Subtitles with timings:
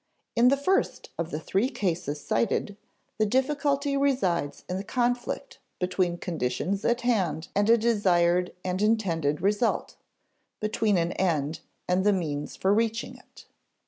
[0.35, 2.75] In the first of the three cases cited,
[3.19, 9.43] the difficulty resides in the conflict between conditions at hand and a desired and intended
[9.43, 9.97] result,
[10.59, 13.45] between an end and the means for reaching it.